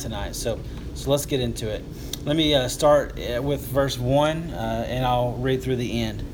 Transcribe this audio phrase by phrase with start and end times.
[0.00, 0.34] tonight.
[0.34, 0.58] So,
[0.94, 1.84] so let's get into it.
[2.24, 6.24] Let me uh, start uh, with verse 1, uh, and I'll read through the end.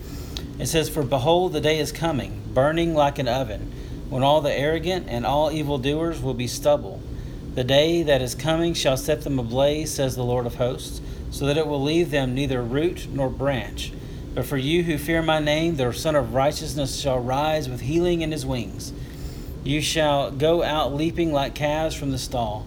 [0.59, 3.73] It says, For behold, the day is coming, burning like an oven,
[4.09, 7.01] when all the arrogant and all evildoers will be stubble.
[7.55, 11.47] The day that is coming shall set them ablaze, says the Lord of hosts, so
[11.47, 13.93] that it will leave them neither root nor branch.
[14.35, 18.21] But for you who fear my name, the Son of Righteousness shall rise with healing
[18.21, 18.93] in his wings.
[19.65, 22.67] You shall go out leaping like calves from the stall,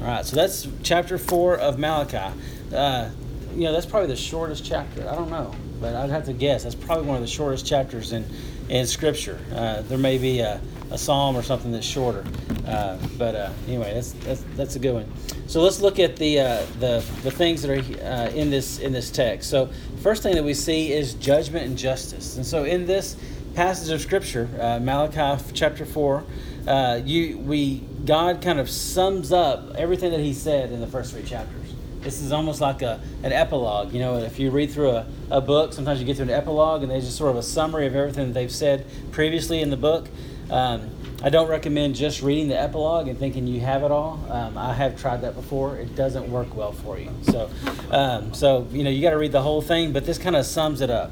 [0.00, 2.32] All right, so that's chapter 4 of Malachi.
[2.72, 3.10] Uh,
[3.52, 5.08] you know, that's probably the shortest chapter.
[5.08, 6.62] I don't know, but I'd have to guess.
[6.62, 8.24] That's probably one of the shortest chapters in,
[8.68, 9.40] in Scripture.
[9.52, 10.60] Uh, there may be a,
[10.92, 12.24] a psalm or something that's shorter.
[12.64, 15.12] Uh, but uh, anyway, that's, that's, that's a good one.
[15.48, 18.92] So let's look at the, uh, the, the things that are uh, in, this, in
[18.92, 19.50] this text.
[19.50, 19.68] So,
[20.00, 22.36] first thing that we see is judgment and justice.
[22.36, 23.16] And so, in this
[23.54, 26.24] passage of Scripture, uh, Malachi chapter 4,
[26.68, 31.12] uh, you, we, God kind of sums up everything that He said in the first
[31.12, 31.72] three chapters.
[32.00, 33.92] This is almost like a, an epilogue.
[33.92, 36.82] You know, if you read through a, a book, sometimes you get to an epilogue
[36.82, 39.76] and there's just sort of a summary of everything that they've said previously in the
[39.76, 40.08] book.
[40.50, 40.90] Um,
[41.22, 44.24] I don't recommend just reading the epilogue and thinking you have it all.
[44.30, 45.76] Um, I have tried that before.
[45.76, 47.10] It doesn't work well for you.
[47.22, 47.50] So,
[47.90, 49.92] um, so you know, you got to read the whole thing.
[49.92, 51.10] But this kind of sums it up.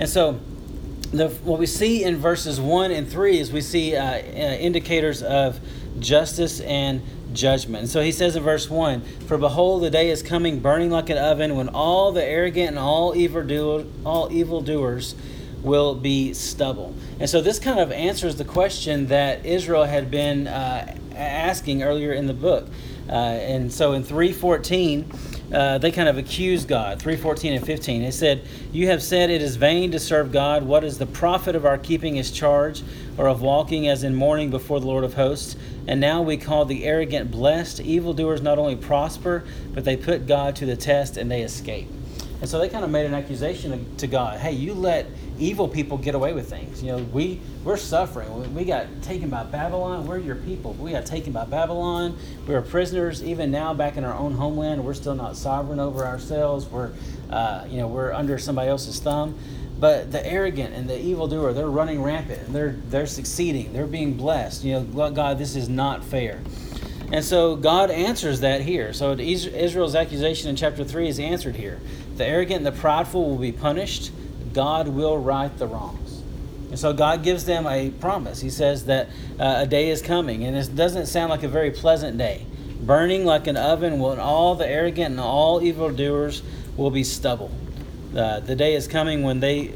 [0.00, 0.40] And so,
[1.12, 5.22] the, what we see in verses one and three is we see uh, uh, indicators
[5.22, 5.58] of
[6.00, 7.82] justice and judgment.
[7.82, 11.10] And so he says in verse 1 For behold, the day is coming burning like
[11.10, 13.14] an oven when all the arrogant and all
[14.04, 15.14] all evildoers
[15.62, 16.94] will be stubble.
[17.18, 22.12] And so this kind of answers the question that Israel had been uh, asking earlier
[22.12, 22.68] in the book.
[23.08, 25.10] Uh, and so in 314,
[25.52, 27.00] uh, they kind of accused God.
[27.00, 28.02] 314 and 15.
[28.02, 30.62] They said, You have said it is vain to serve God.
[30.62, 32.82] What is the profit of our keeping his charge
[33.16, 35.56] or of walking as in mourning before the Lord of hosts?
[35.86, 37.80] And now we call the arrogant blessed.
[37.80, 41.88] Evildoers not only prosper, but they put God to the test and they escape.
[42.40, 44.38] And so they kind of made an accusation to God.
[44.38, 45.06] Hey, you let
[45.38, 46.82] evil people get away with things.
[46.82, 48.54] You know, we we're suffering.
[48.54, 50.06] We got taken by Babylon.
[50.06, 50.74] We're your people.
[50.74, 52.18] We got taken by Babylon.
[52.46, 53.22] We are prisoners.
[53.22, 56.66] Even now, back in our own homeland, we're still not sovereign over ourselves.
[56.66, 56.92] We're,
[57.30, 59.38] uh, you know, we're under somebody else's thumb.
[59.80, 62.46] But the arrogant and the evildoer, they're running rampant.
[62.46, 63.72] And they're they're succeeding.
[63.72, 64.64] They're being blessed.
[64.64, 66.40] You know, God, this is not fair.
[67.10, 68.92] And so God answers that here.
[68.92, 71.80] So Israel's accusation in chapter 3 is answered here.
[72.16, 74.10] The arrogant and the prideful will be punished
[74.52, 76.22] God will right the wrongs.
[76.70, 78.40] And so God gives them a promise.
[78.40, 79.08] He says that
[79.40, 82.44] uh, a day is coming, and it doesn't sound like a very pleasant day.
[82.80, 86.42] Burning like an oven, when all the arrogant and all evildoers
[86.76, 87.50] will be stubble.
[88.16, 89.72] Uh, the day is coming when they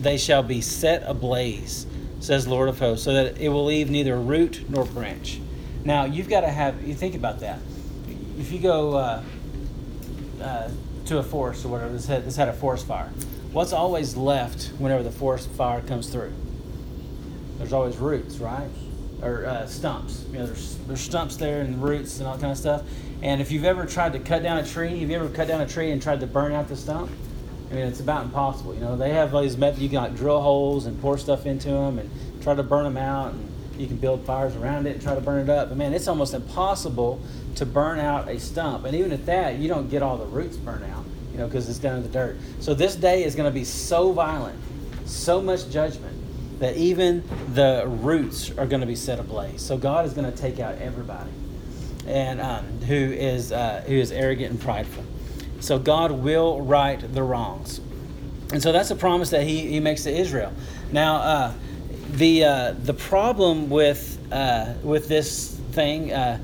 [0.00, 1.86] they shall be set ablaze,
[2.18, 5.40] says Lord of hosts, so that it will leave neither root nor branch.
[5.84, 7.60] Now you've got to have you think about that.
[8.38, 9.22] If you go uh,
[10.42, 10.70] uh,
[11.06, 13.10] to a forest or whatever, this had, this had a forest fire
[13.52, 16.32] what's always left whenever the forest fire comes through?
[17.58, 18.68] There's always roots, right?
[19.22, 20.24] Or uh, stumps.
[20.32, 22.82] You know, there's, there's stumps there and roots and all kind of stuff.
[23.20, 25.60] And if you've ever tried to cut down a tree, have you ever cut down
[25.60, 27.10] a tree and tried to burn out the stump?
[27.70, 28.74] I mean, it's about impossible.
[28.74, 29.82] You know, they have all these methods.
[29.82, 32.10] You can like drill holes and pour stuff into them and
[32.42, 33.32] try to burn them out.
[33.32, 33.48] And
[33.78, 35.68] you can build fires around it and try to burn it up.
[35.68, 37.20] But man, it's almost impossible
[37.54, 38.84] to burn out a stump.
[38.84, 41.01] And even at that, you don't get all the roots burned out
[41.32, 42.36] you know, because it's down in the dirt.
[42.60, 44.58] So this day is going to be so violent,
[45.06, 46.16] so much judgment,
[46.60, 49.62] that even the roots are going to be set ablaze.
[49.62, 51.30] So God is going to take out everybody,
[52.06, 55.04] and um, who is uh, who is arrogant and prideful.
[55.60, 57.80] So God will right the wrongs,
[58.52, 60.52] and so that's a promise that He He makes to Israel.
[60.92, 61.52] Now, uh,
[62.12, 66.12] the uh, the problem with uh, with this thing.
[66.12, 66.38] Uh,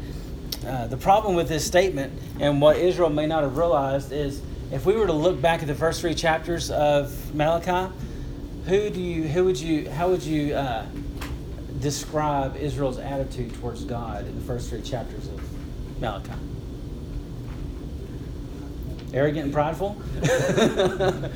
[0.66, 4.84] uh, the problem with this statement and what Israel may not have realized is if
[4.84, 7.92] we were to look back at the first three chapters of Malachi,
[8.66, 10.84] who do you, who would you, how would you uh,
[11.80, 16.32] describe Israel's attitude towards God in the first three chapters of Malachi?
[19.14, 19.96] Arrogant and prideful?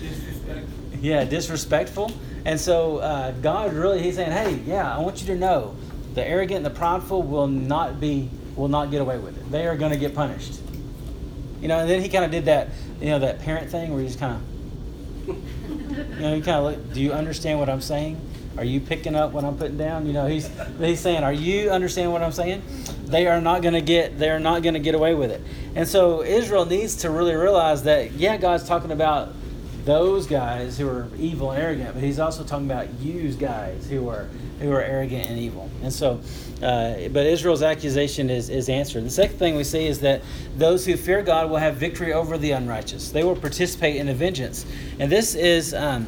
[1.00, 2.12] yeah, disrespectful.
[2.44, 5.74] And so uh, God really, He's saying, hey, yeah, I want you to know
[6.12, 9.50] the arrogant and the prideful will not be, will not get away with it.
[9.50, 10.60] They are going to get punished.
[11.62, 12.68] You know, and then he kind of did that,
[13.02, 15.36] you know, that parent thing where he just kind of,
[16.16, 18.20] you know, you kind of look, do you understand what I'm saying?
[18.56, 20.06] Are you picking up what I'm putting down?
[20.06, 22.62] You know, he's he's saying, are you understand what I'm saying?
[23.06, 25.40] They are not going to get they are not going to get away with it.
[25.74, 29.32] And so Israel needs to really realize that yeah, God's talking about
[29.84, 34.08] those guys who are evil and arrogant, but he's also talking about you guys who
[34.08, 34.28] are
[34.60, 35.68] who are arrogant and evil.
[35.82, 36.20] And so,
[36.62, 39.04] uh, but Israel's accusation is is answered.
[39.04, 40.22] The second thing we see is that
[40.56, 43.10] those who fear God will have victory over the unrighteous.
[43.10, 44.66] They will participate in the vengeance,
[44.98, 45.74] and this is.
[45.74, 46.06] Um,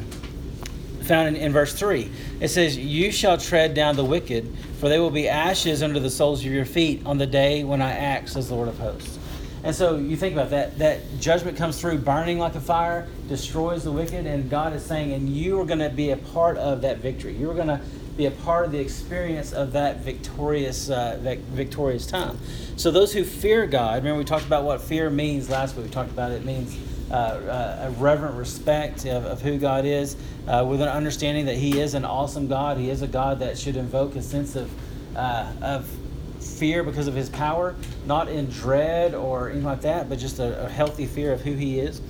[1.05, 2.11] found in, in verse 3.
[2.39, 6.09] It says, You shall tread down the wicked, for they will be ashes under the
[6.09, 9.19] soles of your feet on the day when I act, says the Lord of hosts.
[9.65, 13.83] And so you think about that, that judgment comes through burning like a fire, destroys
[13.83, 16.83] the wicked, and God is saying, and you are going to be a part of
[16.83, 17.35] that victory.
[17.35, 17.81] You're going to
[18.15, 22.37] be a part of the experience of that victorious, uh, that victorious time.
[22.77, 25.87] So those who fear God, remember we talked about what fear means last week.
[25.87, 26.77] We talked about it means
[27.09, 30.15] uh, uh, a reverent respect of, of who God is,
[30.47, 32.77] uh, with an understanding that He is an awesome God.
[32.77, 34.71] He is a God that should invoke a sense of,
[35.17, 35.89] uh, of
[36.57, 37.75] fear because of His power,
[38.05, 41.53] not in dread or anything like that, but just a, a healthy fear of who
[41.53, 42.01] He is.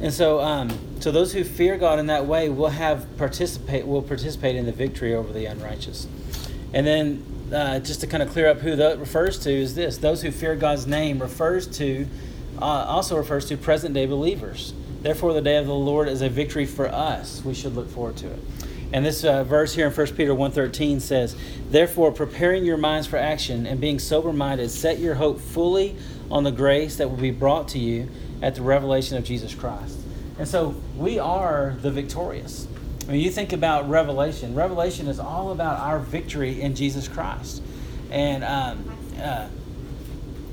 [0.00, 4.02] And so, um, so those who fear God in that way will have participate will
[4.02, 6.06] participate in the victory over the unrighteous.
[6.72, 9.98] And then, uh, just to kind of clear up who that refers to is this:
[9.98, 12.06] those who fear God's name refers to
[12.60, 14.72] uh, also refers to present day believers.
[15.02, 17.42] Therefore, the day of the Lord is a victory for us.
[17.44, 18.38] We should look forward to it.
[18.92, 21.36] And this uh, verse here in 1 Peter 1.13 says,
[21.70, 25.96] Therefore, preparing your minds for action and being sober-minded, set your hope fully
[26.30, 28.08] on the grace that will be brought to you
[28.42, 29.98] at the revelation of Jesus Christ.
[30.38, 32.66] And so we are the victorious.
[33.06, 37.62] When you think about Revelation, Revelation is all about our victory in Jesus Christ.
[38.10, 39.48] And um, uh,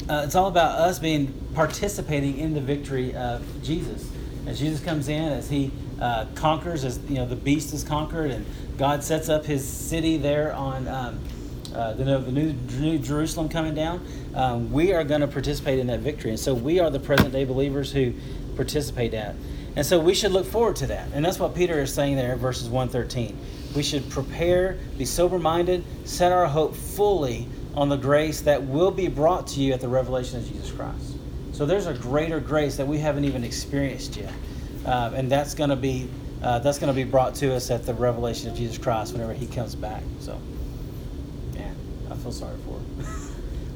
[0.10, 4.10] uh, it's all about us being participating in the victory of Jesus.
[4.46, 8.32] As Jesus comes in, as he uh, conquers, as you know, the beast is conquered,
[8.32, 8.46] and
[8.78, 11.20] God sets up his city there on um,
[11.74, 14.06] uh, the, the new, new Jerusalem coming down.
[14.36, 17.32] Um, we are going to participate in that victory, and so we are the present
[17.32, 18.14] day believers who
[18.56, 19.36] participate that.
[19.76, 21.10] And so we should look forward to that.
[21.14, 23.38] And that's what Peter is saying there in verses 113.
[23.76, 28.90] We should prepare, be sober minded, set our hope fully on the grace that will
[28.90, 31.14] be brought to you at the revelation of Jesus Christ.
[31.52, 34.34] So there's a greater grace that we haven't even experienced yet,
[34.88, 36.10] uh, and that's going to be
[36.42, 39.34] uh, that's going to be brought to us at the revelation of Jesus Christ whenever
[39.34, 40.04] He comes back.
[40.20, 40.40] So,
[41.56, 41.76] man,
[42.12, 43.06] I feel sorry for them.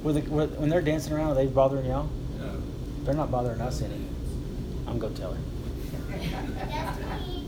[0.59, 2.09] when they're dancing around, are they bothering y'all?
[2.39, 2.61] No.
[3.03, 3.95] They're not bothering us any.
[4.87, 5.39] I'm going to tell her.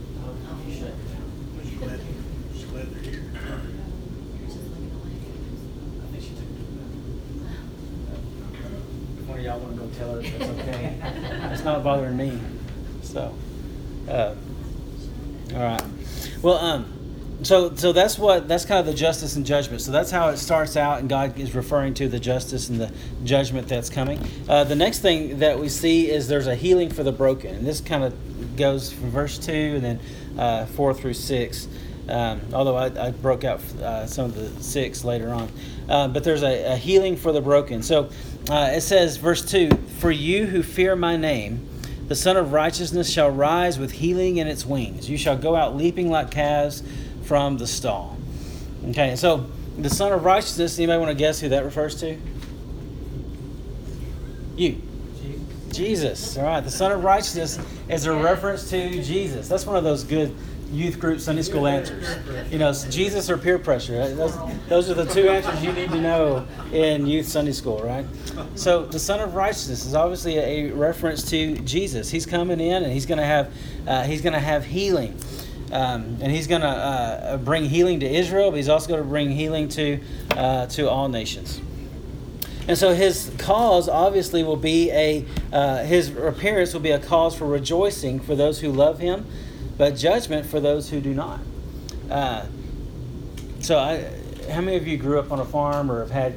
[9.16, 10.98] If one of y'all want to go tell her it's okay.
[11.52, 12.40] it's not bothering me.
[13.04, 13.34] So,
[14.10, 14.36] uh,
[15.54, 15.84] all right.
[16.42, 17.04] Well, um,
[17.44, 19.82] so so that's what that's kind of the justice and judgment.
[19.82, 22.92] So that's how it starts out, and God is referring to the justice and the
[23.24, 24.20] judgment that's coming.
[24.48, 27.66] Uh, the next thing that we see is there's a healing for the broken, and
[27.68, 30.00] this kind of goes from verse two and then
[30.38, 31.68] uh, four through six.
[32.08, 35.50] Um, although I, I, broke out uh, some of the six later on.
[35.88, 37.82] Uh, but there's a, a, healing for the broken.
[37.82, 38.10] So
[38.50, 41.66] uh, it says, verse 2 For you who fear my name,
[42.14, 45.10] the Son of Righteousness shall rise with healing in its wings.
[45.10, 46.84] You shall go out leaping like calves
[47.24, 48.20] from the stall.
[48.90, 49.48] Okay, so
[49.80, 52.16] the Son of Righteousness, anybody want to guess who that refers to?
[54.56, 54.80] You.
[55.72, 56.38] Jesus.
[56.38, 57.58] All right, the Son of Righteousness
[57.90, 59.48] is a reference to Jesus.
[59.48, 60.36] That's one of those good
[60.74, 62.08] youth group Sunday school answers.
[62.52, 64.14] You know, Jesus or peer pressure.
[64.16, 64.38] Those,
[64.68, 68.06] those are the two answers you need to know in youth Sunday school, right?
[68.56, 72.10] So the Son of Righteousness is obviously a reference to Jesus.
[72.10, 73.54] He's coming in and he's going to have
[73.88, 75.18] uh, he's going to have healing.
[75.72, 79.08] Um, and he's going to uh, bring healing to Israel, but he's also going to
[79.08, 80.00] bring healing to
[80.32, 81.62] uh, to all nations.
[82.68, 87.36] And so his cause obviously will be a uh, his appearance will be a cause
[87.36, 89.26] for rejoicing for those who love him
[89.78, 91.40] but judgment for those who do not.
[92.10, 92.46] Uh,
[93.60, 94.10] so, I,
[94.52, 96.36] how many of you grew up on a farm or have had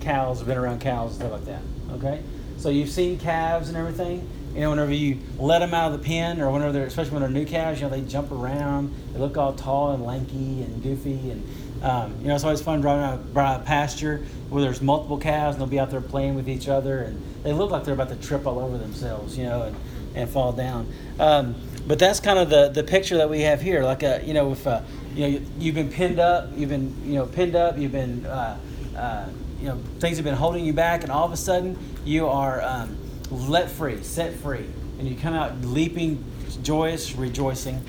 [0.00, 1.62] cows, been around cows, stuff like that?
[1.92, 2.22] Okay,
[2.58, 4.28] so you've seen calves and everything.
[4.54, 7.22] You know, whenever you let them out of the pen, or whenever they're, especially when
[7.22, 8.94] they're new calves, you know, they jump around.
[9.12, 11.44] They look all tall and lanky and goofy, and
[11.82, 15.56] um, you know, it's always fun driving out by a pasture where there's multiple calves,
[15.56, 18.08] and they'll be out there playing with each other, and they look like they're about
[18.08, 19.76] to trip all over themselves, you know, and,
[20.14, 20.92] and fall down.
[21.18, 21.54] Um,
[21.86, 23.82] but that's kind of the, the picture that we have here.
[23.82, 24.82] Like a, you know, if uh,
[25.14, 28.58] you know you've been pinned up, you've been you know pinned up, you've been uh,
[28.96, 29.28] uh,
[29.60, 32.60] you know things have been holding you back, and all of a sudden you are
[32.62, 32.96] um,
[33.30, 34.66] let free, set free,
[34.98, 36.22] and you come out leaping,
[36.62, 37.82] joyous, rejoicing.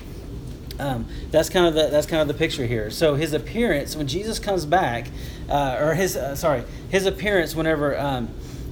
[0.78, 2.90] Um, that's kind of the that's kind of the picture here.
[2.90, 5.08] So his appearance when Jesus comes back,
[5.48, 8.30] uh, or his uh, sorry, his appearance whenever um,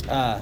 [0.09, 0.41] uh,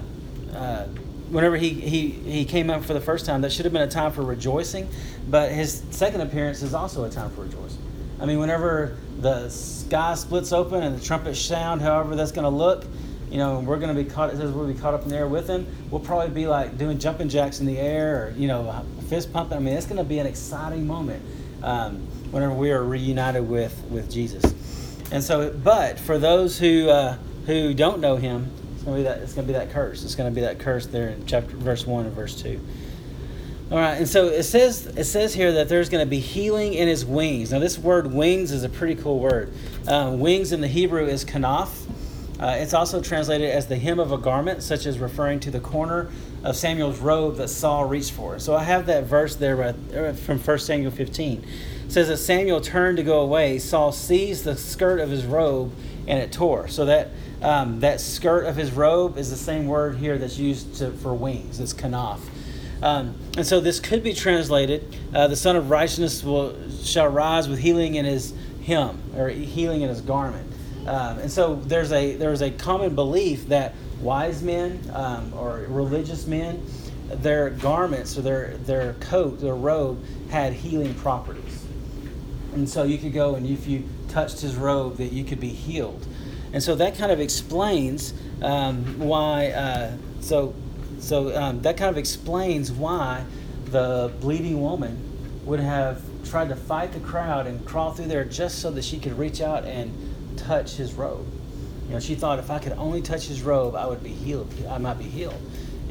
[0.55, 0.87] uh,
[1.31, 3.91] whenever he, he he came up for the first time, that should have been a
[3.91, 4.89] time for rejoicing.
[5.29, 7.83] But his second appearance is also a time for rejoicing.
[8.21, 12.57] I mean, whenever the sky splits open and the trumpets sound, however that's going to
[12.57, 12.85] look,
[13.31, 14.35] you know, we're going to be caught.
[14.35, 15.67] We'll be caught up in the air with him.
[15.91, 19.59] We'll probably be like doing jumping jacks in the air, or you know, fist pumping.
[19.59, 21.23] I mean, it's going to be an exciting moment
[21.63, 24.45] um, whenever we are reunited with with Jesus.
[25.11, 27.17] And so, but for those who uh,
[27.47, 28.51] who don't know Him,
[28.87, 30.05] to be that it's to be that curse.
[30.05, 32.61] It's to be that curse there in chapter verse one and verse two.
[33.71, 36.75] All right, and so it says it says here that there's going to be healing
[36.75, 37.51] in his wings.
[37.51, 39.53] Now, this word "wings" is a pretty cool word.
[39.89, 41.71] Um, wings in the Hebrew is kanaf.
[42.39, 45.59] Uh, it's also translated as the hem of a garment, such as referring to the
[45.59, 46.11] corner
[46.45, 48.39] of Samuel's robe that Saul reached for.
[48.39, 51.45] So I have that verse there uh, from 1 Samuel 15.
[51.87, 53.59] It says that Samuel turned to go away.
[53.59, 55.73] Saul seized the skirt of his robe
[56.07, 56.69] and it tore.
[56.69, 57.11] So that
[57.43, 61.15] um, that skirt of his robe is the same word here that's used to, for
[61.15, 61.61] wings.
[61.61, 62.21] It's kanaf.
[62.83, 67.49] Um, and so this could be translated: uh, "The Son of Righteousness will shall rise
[67.49, 70.53] with healing in his hem, or healing in his garment."
[70.87, 76.27] Um, and so there's a there's a common belief that wise men um, or religious
[76.27, 76.65] men,
[77.09, 81.65] their garments or their their coat, their robe had healing properties.
[82.55, 85.49] And so you could go and if you touched his robe, that you could be
[85.49, 86.07] healed.
[86.57, 89.49] And so that kind of explains um, why.
[89.49, 90.55] Uh, so
[91.01, 93.27] so um, that kind of explains why
[93.67, 94.97] the bleeding woman
[95.45, 98.99] would have tried to fight the crowd and crawl through there just so that she
[98.99, 99.93] could reach out and
[100.39, 101.27] touch his robe.
[101.89, 104.51] You know, she thought if I could only touch his robe, I would be healed.
[104.67, 105.39] I might be healed.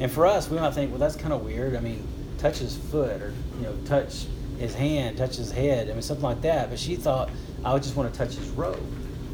[0.00, 1.76] And for us, we might think, well, that's kind of weird.
[1.76, 2.04] I mean,
[2.38, 4.26] touch his foot or you know, touch
[4.58, 5.88] his hand, touch his head.
[5.88, 6.70] I mean, something like that.
[6.70, 7.30] But she thought
[7.64, 8.82] I would just want to touch his robe.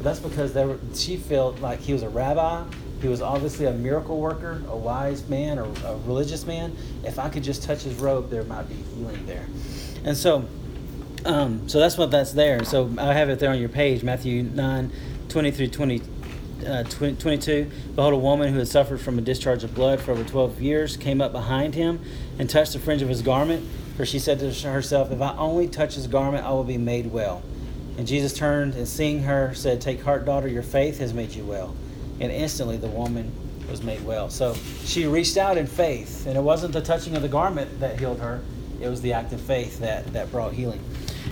[0.03, 2.65] That's because were, she felt like he was a rabbi.
[3.01, 6.75] He was obviously a miracle worker, a wise man, or a religious man.
[7.03, 9.47] If I could just touch his robe, there might be healing there.
[10.05, 10.47] And so
[11.25, 12.63] um, so that's what that's there.
[12.63, 14.91] So I have it there on your page, Matthew 9,
[15.29, 16.01] 20 through 20,
[16.67, 17.71] uh, 20, 22.
[17.95, 20.97] Behold, a woman who had suffered from a discharge of blood for over 12 years
[20.97, 22.01] came up behind him
[22.37, 23.65] and touched the fringe of his garment.
[23.95, 27.07] For she said to herself, If I only touch his garment, I will be made
[27.07, 27.43] well.
[27.97, 31.45] And Jesus turned and seeing her said, Take heart, daughter, your faith has made you
[31.45, 31.75] well.
[32.19, 33.31] And instantly the woman
[33.69, 34.29] was made well.
[34.29, 37.99] So she reached out in faith, and it wasn't the touching of the garment that
[37.99, 38.41] healed her,
[38.81, 40.83] it was the act of faith that, that brought healing.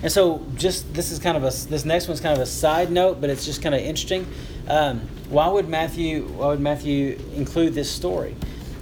[0.03, 2.91] And so, just this is kind of a this next one's kind of a side
[2.91, 4.25] note, but it's just kind of interesting.
[4.67, 8.35] Um, why would Matthew why would Matthew include this story?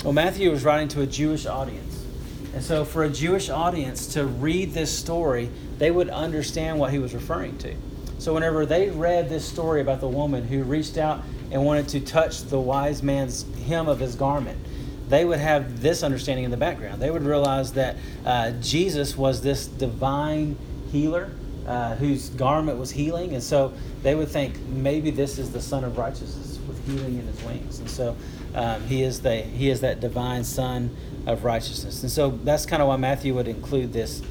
[0.04, 2.06] Well, Matthew was writing to a Jewish audience,
[2.54, 7.00] and so for a Jewish audience to read this story, they would understand what he
[7.00, 7.74] was referring to.
[8.20, 12.00] So whenever they read this story about the woman who reached out and wanted to
[12.02, 14.60] touch the wise man's hem of his garment,
[15.08, 17.02] they would have this understanding in the background.
[17.02, 17.96] They would realize that
[18.26, 20.58] uh, Jesus was this divine
[20.92, 21.32] healer
[21.66, 23.34] uh, whose garment was healing.
[23.34, 27.26] And so they would think maybe this is the Son of Righteousness with healing in
[27.28, 27.80] his wings.
[27.80, 28.16] And so
[28.54, 30.96] um, he, is the, he is that divine Son
[31.26, 32.02] of Righteousness.
[32.02, 34.22] And so that's kind of why Matthew would include this,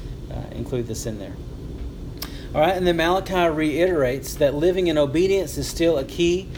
[0.51, 1.33] include this in there.
[2.53, 6.49] All right, and then Malachi reiterates that living in obedience is still a key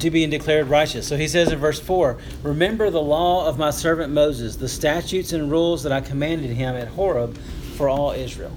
[0.00, 1.06] to being declared righteous.
[1.06, 5.32] So he says in verse 4 Remember the law of my servant Moses, the statutes
[5.32, 7.36] and rules that I commanded him at Horeb
[7.76, 8.52] for all Israel.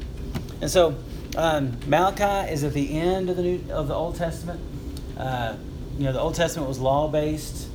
[0.61, 0.95] And so
[1.37, 4.59] um, Malachi is at the end of the New, of the Old Testament.
[5.17, 5.55] Uh,
[5.97, 7.67] you know, the Old Testament was law based.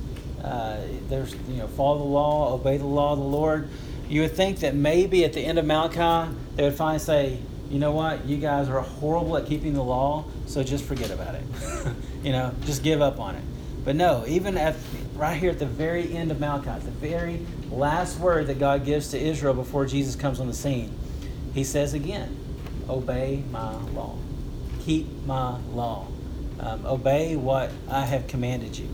[0.43, 0.77] Uh,
[1.09, 3.69] there's you know, follow the law, obey the law of the Lord.
[4.09, 7.79] You would think that maybe at the end of Malachi they would finally say, you
[7.79, 11.43] know what, you guys are horrible at keeping the law, so just forget about it.
[12.23, 13.43] you know, just give up on it.
[13.83, 14.75] But no, even at
[15.15, 19.09] right here at the very end of Malachi, the very last word that God gives
[19.11, 20.97] to Israel before Jesus comes on the scene,
[21.53, 22.37] He says again,
[22.89, 24.17] obey my law.
[24.81, 26.07] Keep my law.
[26.59, 28.89] Um, obey what I have commanded you.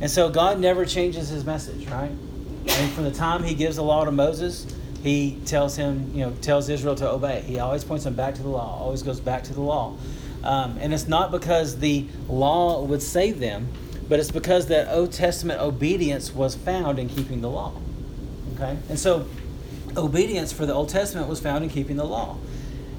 [0.00, 2.12] And so God never changes his message, right?
[2.68, 4.66] And from the time he gives the law to Moses,
[5.02, 7.42] he tells him, you know, tells Israel to obey.
[7.46, 9.96] He always points them back to the law, always goes back to the law.
[10.44, 13.68] Um, and it's not because the law would save them,
[14.08, 17.74] but it's because that Old Testament obedience was found in keeping the law.
[18.54, 18.76] Okay?
[18.88, 19.26] And so
[19.96, 22.36] obedience for the Old Testament was found in keeping the law.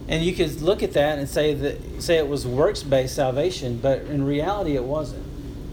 [0.07, 3.77] And you could look at that and say that say it was works based salvation,
[3.77, 5.23] but in reality it wasn't.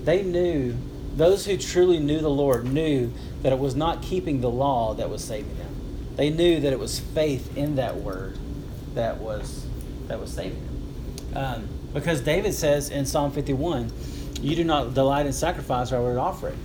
[0.05, 0.77] They knew
[1.17, 5.09] those who truly knew the Lord knew that it was not keeping the law that
[5.09, 5.75] was saving them.
[6.17, 8.39] They knew that it was faith in that word
[8.95, 9.67] that was
[10.09, 11.37] that was saving them.
[11.37, 13.91] Um, because David says in Psalm 51,
[14.41, 16.57] "You do not delight in sacrifice, or I would offer it."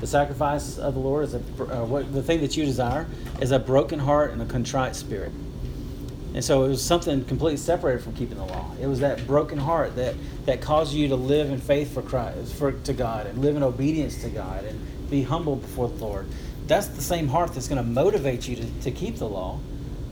[0.00, 3.06] The sacrifice of the Lord is a, uh, what the thing that you desire
[3.40, 5.32] is a broken heart and a contrite spirit.
[6.34, 8.70] And so it was something completely separated from keeping the law.
[8.80, 10.14] It was that broken heart that,
[10.44, 13.62] that caused you to live in faith for Christ, for to God, and live in
[13.62, 16.26] obedience to God, and be humble before the Lord.
[16.66, 19.60] That's the same heart that's going to motivate you to, to keep the law.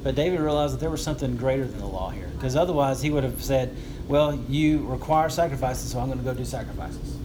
[0.03, 3.11] But David realized that there was something greater than the law here, because otherwise he
[3.11, 3.75] would have said,
[4.07, 7.17] "Well, you require sacrifices, so I'm going to go do sacrifices."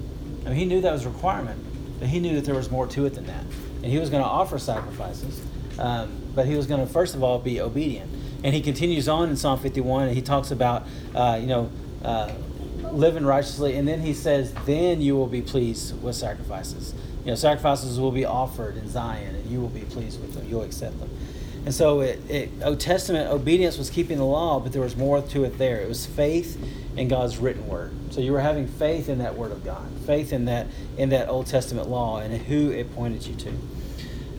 [0.46, 1.62] Mean, he knew that was a requirement,
[2.00, 3.44] but he knew that there was more to it than that,
[3.84, 5.42] and he was going to offer sacrifices.
[5.78, 8.10] Um, but he was going to first of all be obedient.
[8.44, 11.70] And he continues on in Psalm 51, and he talks about, uh, you know,
[12.04, 12.32] uh,
[12.92, 16.94] living righteously, and then he says, "Then you will be pleased with sacrifices."
[17.26, 20.48] You know, sacrifices will be offered in Zion, and you will be pleased with them.
[20.50, 21.10] You'll accept them.
[21.66, 25.22] And so, it, it, Old Testament obedience was keeping the law, but there was more
[25.22, 25.82] to it there.
[25.82, 26.58] It was faith
[26.96, 27.92] in God's written word.
[28.12, 30.68] So you were having faith in that word of God, faith in that
[30.98, 33.54] in that Old Testament law, and who it pointed you to.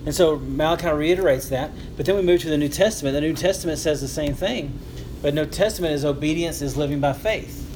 [0.07, 1.71] And so Malachi reiterates that.
[1.97, 3.14] But then we move to the New Testament.
[3.14, 4.78] The New Testament says the same thing.
[5.23, 7.66] But New Testament is obedience is living by faith.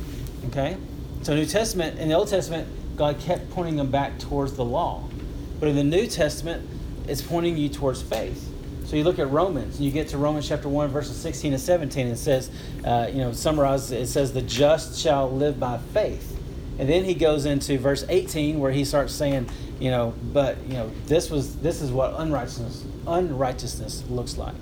[0.48, 0.76] Okay?
[1.22, 5.04] So New Testament, in the Old Testament, God kept pointing them back towards the law.
[5.60, 6.68] But in the New Testament,
[7.06, 8.50] it's pointing you towards faith.
[8.84, 11.60] So you look at Romans, and you get to Romans chapter 1, verses 16 and
[11.60, 12.50] 17, and it says,
[12.84, 16.33] uh, you know, summarized, it says, the just shall live by faith.
[16.78, 20.74] And then he goes into verse 18 where he starts saying, you know, but you
[20.74, 24.54] know, this was this is what unrighteousness unrighteousness looks like.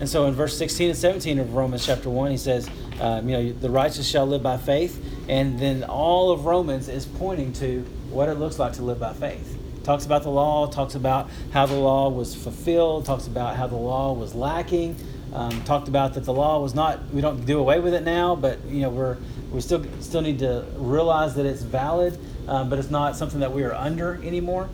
[0.00, 3.36] And so in verse 16 and 17 of Romans chapter 1, he says, um, you
[3.36, 5.04] know, the righteous shall live by faith.
[5.28, 9.12] And then all of Romans is pointing to what it looks like to live by
[9.12, 9.58] faith.
[9.84, 13.76] Talks about the law, talks about how the law was fulfilled, talks about how the
[13.76, 14.96] law was lacking,
[15.32, 18.34] um, talked about that the law was not, we don't do away with it now,
[18.34, 19.16] but, you know, we're,
[19.50, 22.18] we still, still need to realize that it's valid
[22.50, 24.68] um, but it's not something that we are under anymore.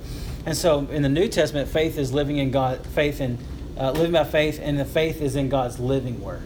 [0.46, 3.38] And so in the New Testament, faith is living in God, faith in
[3.78, 6.42] uh, living by faith, and the faith is in God's living word.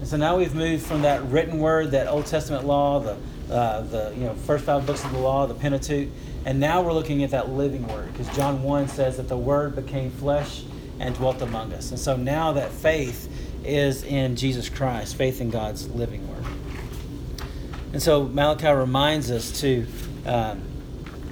[0.00, 3.16] And so now we've moved from that written word, that Old Testament law, the
[3.50, 6.08] uh, the you know first five books of the law, the Pentateuch,
[6.44, 9.74] and now we're looking at that living word because John one says that the Word
[9.74, 10.62] became flesh
[10.98, 11.90] and dwelt among us.
[11.90, 13.28] And so now that faith
[13.64, 16.44] is in Jesus Christ, faith in God's living word.
[17.92, 19.86] And so Malachi reminds us to
[20.26, 20.62] um,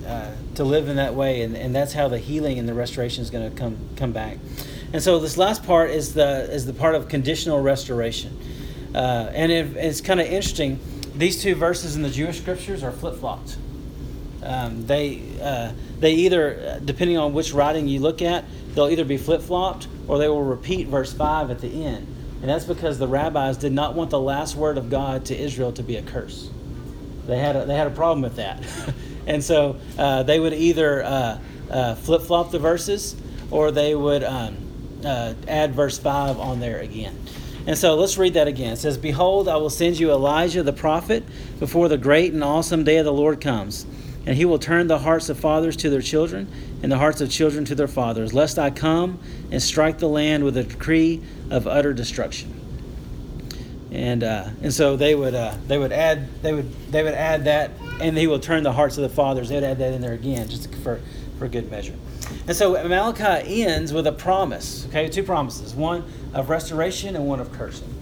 [0.07, 3.23] uh, to live in that way, and, and that's how the healing and the restoration
[3.23, 4.38] is going to come come back.
[4.93, 8.37] And so this last part is the is the part of conditional restoration,
[8.95, 10.81] uh, and it, it's kind of interesting.
[11.14, 13.57] These two verses in the Jewish scriptures are flip flopped.
[14.43, 19.19] Um, they uh, they either depending on which writing you look at, they'll either be
[19.19, 22.07] flip flopped or they will repeat verse five at the end,
[22.40, 25.72] and that's because the rabbis did not want the last word of God to Israel
[25.72, 26.51] to be a curse.
[27.27, 28.64] They had a, they had a problem with that,
[29.27, 31.38] and so uh, they would either uh,
[31.70, 33.16] uh, flip flop the verses
[33.51, 34.57] or they would um,
[35.05, 37.18] uh, add verse five on there again.
[37.66, 38.74] And so let's read that again.
[38.74, 41.24] It says, "Behold, I will send you Elijah the prophet
[41.59, 43.85] before the great and awesome day of the Lord comes."
[44.27, 46.48] And he will turn the hearts of fathers to their children,
[46.83, 49.19] and the hearts of children to their fathers, lest I come
[49.51, 52.59] and strike the land with a decree of utter destruction
[53.91, 57.45] and uh, and so they would uh, they would add they would they would add
[57.45, 59.49] that, and he will turn the hearts of the fathers.
[59.49, 61.01] They'd add that in there again, just for
[61.38, 61.95] for good measure.
[62.47, 64.87] And so Malachi ends with a promise.
[64.88, 67.95] Okay, two promises: one of restoration and one of cursing.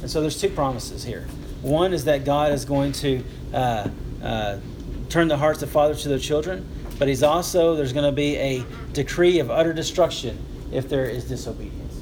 [0.00, 1.26] And so there's two promises here.
[1.62, 3.88] One is that God is going to uh,
[4.22, 4.58] uh
[5.08, 6.66] turn the hearts of fathers to their children,
[7.02, 10.38] but He's also there's going to be a decree of utter destruction
[10.70, 12.00] if there is disobedience.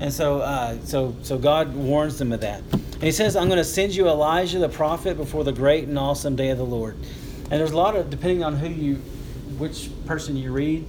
[0.00, 2.60] And so, uh, so, so God warns them of that.
[2.72, 5.96] And He says, "I'm going to send you Elijah the prophet before the great and
[5.96, 8.96] awesome day of the Lord." And there's a lot of, depending on who you,
[9.56, 10.84] which person you read,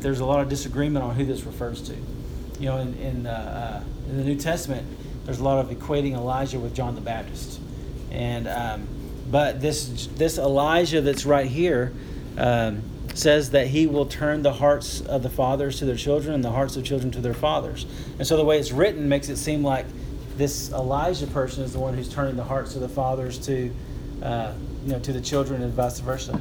[0.00, 1.94] there's a lot of disagreement on who this refers to.
[2.58, 4.88] You know, in in, uh, uh, in the New Testament,
[5.24, 7.60] there's a lot of equating Elijah with John the Baptist,
[8.10, 8.88] and um,
[9.30, 11.92] but this this Elijah that's right here.
[12.36, 12.82] Um,
[13.14, 16.50] says that he will turn the hearts of the fathers to their children and the
[16.50, 17.86] hearts of children to their fathers.
[18.18, 19.86] And so the way it's written makes it seem like
[20.36, 23.72] this Elijah person is the one who's turning the hearts of the fathers to,
[24.22, 24.52] uh,
[24.84, 26.40] you know, to the children and vice versa.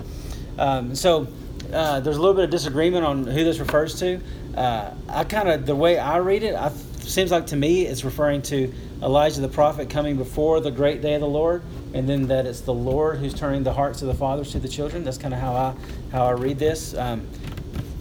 [0.58, 1.28] Um, so
[1.72, 4.20] uh, there's a little bit of disagreement on who this refers to.
[4.56, 6.56] Uh, I kind of the way I read it,
[7.00, 11.16] seems like to me it's referring to Elijah the prophet coming before the great day
[11.16, 11.62] of the Lord,
[11.94, 14.68] and then that it's the Lord who's turning the hearts of the fathers to the
[14.68, 15.04] children.
[15.04, 15.76] That's kind of how I
[16.12, 16.94] how I read this.
[16.94, 17.28] Um,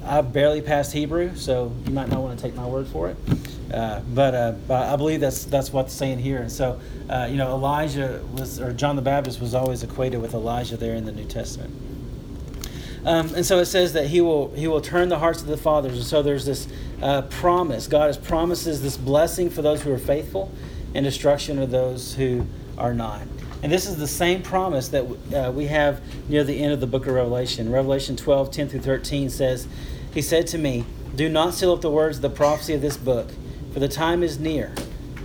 [0.04, 3.16] I barely passed Hebrew, so you might not want to take my word for it.
[3.72, 6.38] Uh, but, uh, but I believe that's that's what's saying here.
[6.38, 10.34] And so, uh, you know, Elijah was, or John the Baptist was always equated with
[10.34, 11.72] Elijah there in the New Testament.
[13.04, 15.56] Um, and so it says that he will he will turn the hearts of the
[15.56, 15.94] fathers.
[15.94, 16.68] And so there's this
[17.00, 17.86] uh, promise.
[17.86, 20.52] God has promises this blessing for those who are faithful,
[20.94, 23.22] and destruction of those who are not.
[23.62, 26.86] And this is the same promise that uh, we have near the end of the
[26.86, 27.70] book of Revelation.
[27.70, 29.68] Revelation 12, 10 through 13 says,
[30.12, 32.96] He said to me, Do not seal up the words of the prophecy of this
[32.96, 33.28] book,
[33.72, 34.72] for the time is near.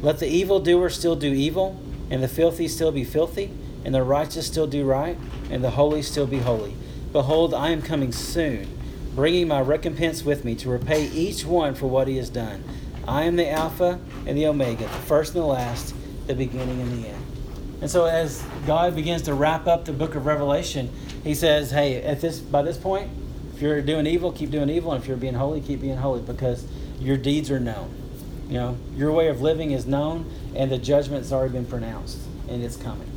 [0.02, 3.52] Let the evildoer still do evil, and the filthy still be filthy,
[3.84, 5.18] and the righteous still do right,
[5.50, 6.76] and the holy still be holy.
[7.12, 8.68] Behold, I am coming soon,
[9.16, 12.64] bringing my recompense with me to repay each one for what he has done.
[13.08, 15.96] I am the Alpha and the Omega, the first and the last,
[16.28, 17.27] the beginning and the end.
[17.82, 20.92] And so as God begins to wrap up the book of Revelation,
[21.24, 23.10] he says, Hey, at this by this point,
[23.54, 26.22] if you're doing evil, keep doing evil, and if you're being holy, keep being holy,
[26.22, 26.66] because
[27.00, 27.94] your deeds are known.
[28.48, 32.64] You know, your way of living is known, and the judgment's already been pronounced, and
[32.64, 33.12] it's coming.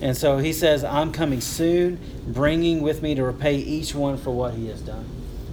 [0.00, 4.30] And so he says, I'm coming soon, bringing with me to repay each one for
[4.30, 5.06] what he has done.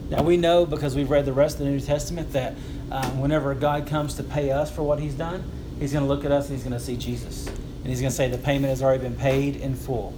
[0.10, 2.56] Now we know because we've read the rest of the New Testament that
[2.92, 5.44] um, whenever God comes to pay us for what he's done,
[5.80, 7.50] he's going to look at us and he's going to see Jesus.
[7.82, 10.14] And he's going to say, The payment has already been paid in full.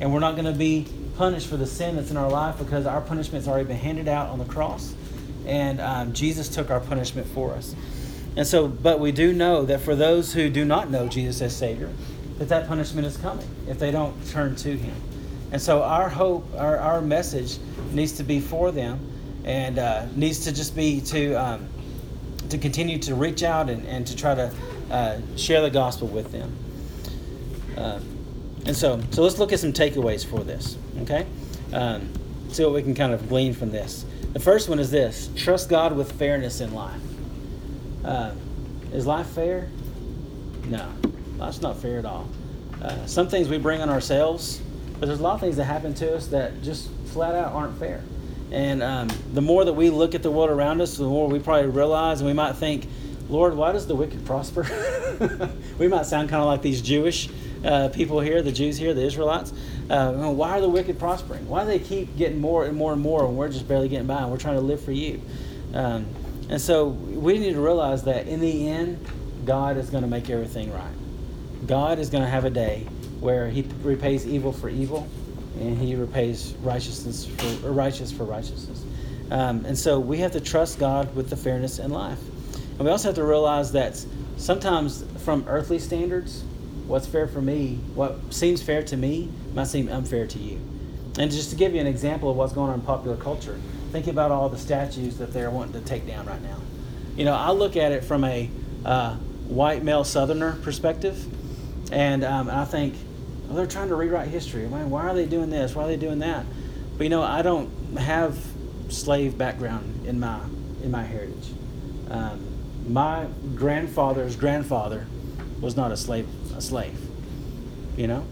[0.00, 2.86] And we're not going to be punished for the sin that's in our life because
[2.86, 4.94] our punishment has already been handed out on the cross.
[5.46, 7.74] And um, Jesus took our punishment for us.
[8.36, 11.54] And so, but we do know that for those who do not know Jesus as
[11.54, 11.90] Savior,
[12.38, 14.94] that that punishment is coming if they don't turn to Him.
[15.52, 17.58] And so, our hope, our, our message
[17.92, 18.98] needs to be for them
[19.44, 21.68] and uh, needs to just be to, um,
[22.48, 24.50] to continue to reach out and, and to try to
[24.90, 26.56] uh, share the gospel with them.
[27.76, 28.00] Uh,
[28.66, 31.26] and so, so let's look at some takeaways for this, okay?
[31.72, 32.12] Um,
[32.48, 34.04] see what we can kind of glean from this.
[34.32, 37.00] The first one is this trust God with fairness in life.
[38.04, 38.32] Uh,
[38.92, 39.68] is life fair?
[40.66, 40.88] No,
[41.38, 42.28] life's not fair at all.
[42.80, 44.60] Uh, some things we bring on ourselves,
[44.98, 47.78] but there's a lot of things that happen to us that just flat out aren't
[47.78, 48.02] fair.
[48.50, 51.38] And um, the more that we look at the world around us, the more we
[51.38, 52.86] probably realize, and we might think,
[53.28, 54.66] Lord, why does the wicked prosper?
[55.78, 57.28] we might sound kind of like these Jewish
[57.64, 59.52] uh, people here, the Jews here, the Israelites.
[59.88, 61.48] Uh, why are the wicked prospering?
[61.48, 64.06] Why do they keep getting more and more and more and we're just barely getting
[64.06, 65.20] by and we're trying to live for you?
[65.74, 66.06] Um,
[66.48, 69.04] and so we need to realize that in the end,
[69.44, 70.94] God is going to make everything right.
[71.66, 72.86] God is going to have a day
[73.20, 75.08] where He repays evil for evil,
[75.58, 78.84] and He repays righteousness for righteous for righteousness.
[79.30, 82.18] Um, and so we have to trust God with the fairness in life,
[82.72, 84.04] and we also have to realize that
[84.36, 86.44] sometimes, from earthly standards,
[86.86, 90.60] what's fair for me, what seems fair to me, might seem unfair to you.
[91.18, 93.58] And just to give you an example of what's going on in popular culture,
[93.90, 96.58] think about all the statues that they're wanting to take down right now.
[97.16, 98.48] You know, I look at it from a
[98.84, 99.14] uh,
[99.46, 101.22] white male Southerner perspective,
[101.92, 102.94] and, um, I think,
[103.46, 104.66] well, they're trying to rewrite history.
[104.66, 105.74] Why are they doing this?
[105.74, 106.46] Why are they doing that?
[106.96, 108.38] But you know, I don't have
[108.88, 110.40] slave background in my
[110.82, 111.50] in my heritage.
[112.10, 112.46] Um,
[112.88, 115.06] my grandfather's grandfather
[115.62, 116.98] was not a slave a slave.
[117.96, 118.26] You know,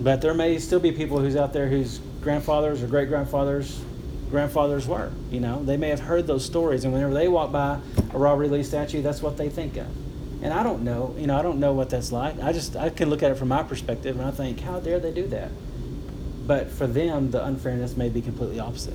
[0.00, 3.78] but there may still be people who's out there whose grandfathers or great grandfathers
[4.30, 5.10] grandfathers were.
[5.30, 7.80] You know, they may have heard those stories, and whenever they walk by
[8.12, 9.86] a Robert Lee statue, that's what they think of.
[10.42, 12.40] And I don't know, you know, I don't know what that's like.
[12.40, 15.00] I just I can look at it from my perspective, and I think, how dare
[15.00, 15.50] they do that?
[16.46, 18.94] But for them, the unfairness may be completely opposite.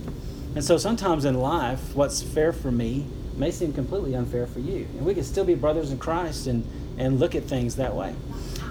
[0.56, 4.88] And so sometimes in life, what's fair for me may seem completely unfair for you,
[4.98, 6.64] and we can still be brothers in Christ and
[6.98, 8.16] and look at things that way.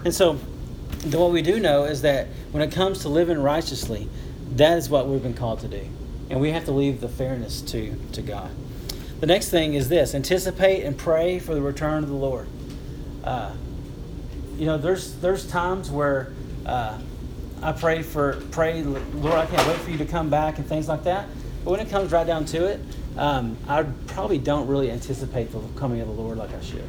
[0.04, 0.35] And so,
[1.12, 4.08] what we do know is that when it comes to living righteously,
[4.56, 5.88] that is what we've been called to do.
[6.30, 8.50] And we have to leave the fairness to, to God.
[9.20, 12.48] The next thing is this anticipate and pray for the return of the Lord.
[13.22, 13.52] Uh,
[14.56, 16.32] you know, there's there's times where
[16.66, 16.98] uh,
[17.62, 20.88] I pray for pray, Lord, I can't wait for you to come back and things
[20.88, 21.28] like that.
[21.64, 22.80] But when it comes right down to it,
[23.16, 26.85] um, I probably don't really anticipate the coming of the Lord like I should.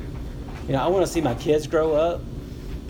[0.68, 2.22] You know, I want to see my kids grow up.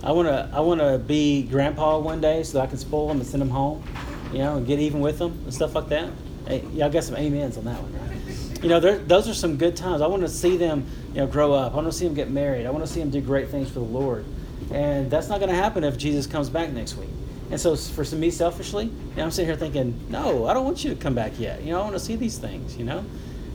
[0.04, 3.20] I want to I want to be grandpa one day so I can spoil them
[3.20, 3.84] and send them home.
[4.32, 6.12] You know, and get even with them and stuff like that.
[6.48, 8.64] Hey, y'all got some amens on that one, right?
[8.64, 10.02] You know, those are some good times.
[10.02, 11.74] I want to see them, you know, grow up.
[11.74, 12.66] I want to see them get married.
[12.66, 14.26] I want to see them do great things for the Lord.
[14.72, 17.10] And that's not going to happen if Jesus comes back next week.
[17.52, 20.66] And so, for some me selfishly, you know, I'm sitting here thinking, no, I don't
[20.66, 21.62] want you to come back yet.
[21.62, 22.78] You know, I want to see these things.
[22.78, 23.06] You know,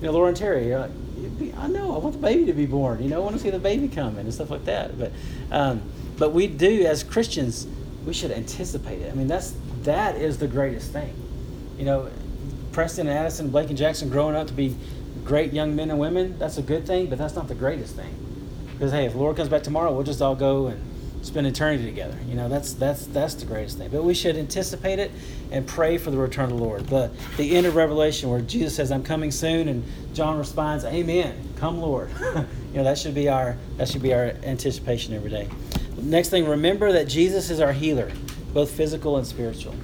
[0.01, 0.89] you know, Laura and Terry, be,
[1.57, 3.03] I know I want the baby to be born.
[3.03, 4.99] You know, I want to see the baby coming and stuff like that.
[4.99, 5.13] But
[5.51, 5.83] um,
[6.19, 7.67] but we do as Christians,
[8.07, 9.11] we should anticipate it.
[9.11, 11.15] I mean, that's that is the greatest thing.
[11.79, 12.11] You know,
[12.73, 14.77] Preston and Addison, Blake and Jackson growing up to be
[15.25, 16.39] great young men and women.
[16.39, 18.15] That's a good thing, but that's not the greatest thing.
[18.73, 20.83] Because hey, if Lord comes back tomorrow, we'll just all go and
[21.23, 22.17] spend eternity together.
[22.29, 23.91] You know, that's that's that's the greatest thing.
[23.91, 25.11] But we should anticipate it
[25.51, 26.87] and pray for the return of the Lord.
[26.87, 31.37] The the end of Revelation where Jesus says, "I'm coming soon," and John responds, "Amen.
[31.57, 35.49] Come, Lord." you know, that should be our that should be our anticipation every day.
[36.01, 38.13] Next thing, remember that Jesus is our healer,
[38.55, 39.75] both physical and spiritual.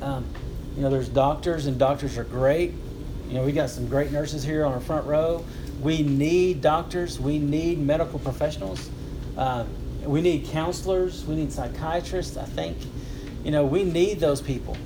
[0.00, 0.24] Um,
[0.74, 2.72] you know, there's doctors, and doctors are great.
[3.28, 5.44] You know, we got some great nurses here on our front row.
[5.82, 7.20] We need doctors.
[7.20, 8.88] We need medical professionals.
[9.36, 9.68] Um,
[10.08, 11.24] we need counselors.
[11.24, 12.36] We need psychiatrists.
[12.36, 12.76] I think,
[13.44, 14.76] you know, we need those people.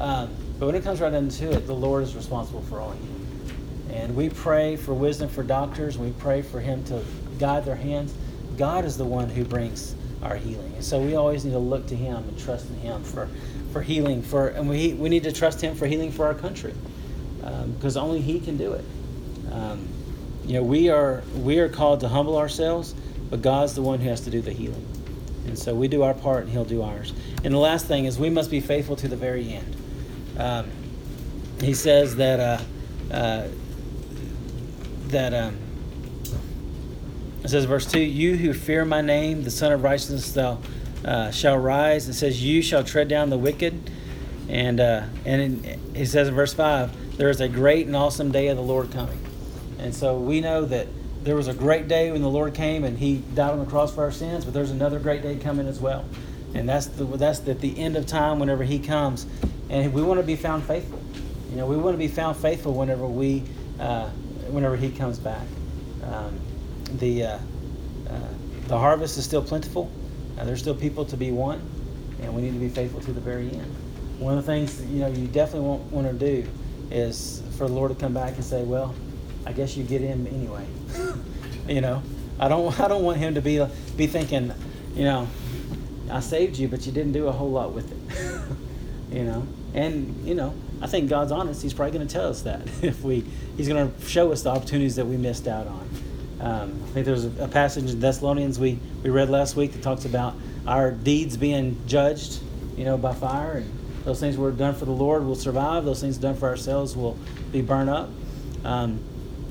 [0.00, 2.92] Um, but when it comes right down to it, the Lord is responsible for all
[2.92, 3.94] of you.
[3.94, 5.98] And we pray for wisdom for doctors.
[5.98, 7.04] We pray for Him to
[7.38, 8.14] guide their hands.
[8.56, 10.72] God is the one who brings our healing.
[10.74, 13.28] And so we always need to look to Him and trust in Him for,
[13.72, 14.22] for healing.
[14.22, 16.74] For and we we need to trust Him for healing for our country,
[17.76, 18.84] because um, only He can do it.
[19.52, 19.86] Um,
[20.46, 22.94] you know, we are we are called to humble ourselves,
[23.34, 24.86] but God's the one who has to do the healing.
[25.48, 27.12] And so we do our part, and He'll do ours.
[27.42, 29.76] And the last thing is we must be faithful to the very end.
[30.38, 30.70] Um,
[31.60, 33.48] he says that uh, uh,
[35.08, 35.34] that.
[35.34, 35.56] Um,
[37.42, 40.60] it says, verse 2 You who fear my name, the Son of Righteousness, thou
[41.04, 42.08] uh, shall rise.
[42.08, 43.90] It says, You shall tread down the wicked.
[44.48, 48.30] And, uh, and in, it says in verse 5, There is a great and awesome
[48.30, 49.18] day of the Lord coming.
[49.80, 50.86] And so we know that
[51.24, 53.94] there was a great day when the Lord came and he died on the cross
[53.94, 56.04] for our sins, but there's another great day coming as well.
[56.54, 59.26] And that's the, that's at the end of time whenever he comes.
[59.70, 61.02] And we want to be found faithful.
[61.50, 63.42] You know, we want to be found faithful whenever we,
[63.80, 64.08] uh,
[64.50, 65.46] whenever he comes back.
[66.04, 66.38] Um,
[66.98, 67.38] the uh,
[68.08, 68.20] uh,
[68.68, 69.90] the harvest is still plentiful.
[70.38, 71.60] Uh, there's still people to be won,
[72.20, 73.74] and we need to be faithful to the very end.
[74.18, 76.48] One of the things you know you definitely won't want to do
[76.90, 78.94] is for the Lord to come back and say, "Well,
[79.46, 80.66] I guess you get him anyway."
[81.68, 82.02] you know,
[82.38, 83.64] I don't I don't want him to be
[83.96, 84.52] be thinking,
[84.94, 85.28] you know,
[86.10, 88.56] I saved you, but you didn't do a whole lot with it.
[89.16, 91.62] you know, and you know, I think God's honest.
[91.62, 93.24] He's probably going to tell us that if we
[93.56, 95.88] He's going to show us the opportunities that we missed out on.
[96.40, 100.04] Um, I think there's a, passage in Thessalonians we, we read last week that talks
[100.04, 100.34] about
[100.66, 102.40] our deeds being judged,
[102.76, 103.70] you know, by fire, and
[104.04, 105.84] those things were done for the Lord will survive.
[105.84, 107.16] Those things done for ourselves will
[107.52, 108.10] be burned up.
[108.64, 108.98] Um,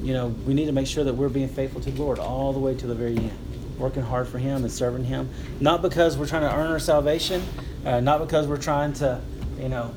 [0.03, 2.53] you know, we need to make sure that we're being faithful to the Lord all
[2.53, 6.17] the way to the very end, working hard for Him and serving Him, not because
[6.17, 7.41] we're trying to earn our salvation,
[7.85, 9.21] uh, not because we're trying to,
[9.57, 9.93] you know,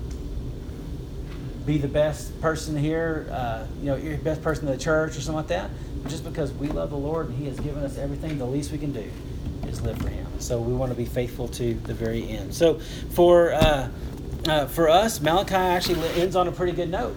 [1.67, 5.17] be the best person here, uh, you know, you're the best person in the church
[5.17, 5.71] or something like that
[6.09, 8.79] just because we love the Lord and He has given us everything, the least we
[8.79, 9.11] can do
[9.67, 10.27] is live for Him.
[10.39, 12.55] So we want to be faithful to the very end.
[12.55, 12.79] So
[13.11, 13.89] for uh,
[14.47, 17.17] uh, for us, Malachi actually ends on a pretty good note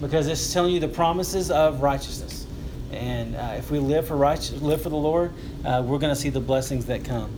[0.00, 2.46] because it's telling you the promises of righteousness.
[2.92, 5.32] And uh, if we live for righteous, live for the Lord,
[5.64, 7.30] uh, we're going to see the blessings that come.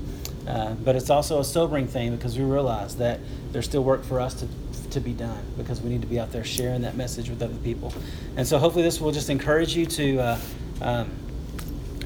[0.47, 3.21] Uh, but it's also a sobering thing because we realize that
[3.53, 4.49] there's still work for us to
[4.91, 7.57] to be done because we need to be out there sharing that message with other
[7.57, 7.93] people.
[8.37, 10.39] And so hopefully this will just encourage you to uh,
[10.83, 11.11] um,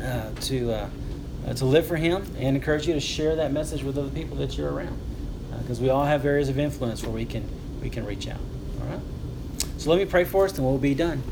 [0.00, 0.88] uh, to uh,
[1.54, 4.56] to live for Him and encourage you to share that message with other people that
[4.56, 4.98] you're around,
[5.62, 7.48] because we all have areas of influence where we can
[7.82, 8.40] we can reach out.
[9.86, 11.22] So let me pray for us, and we'll be done.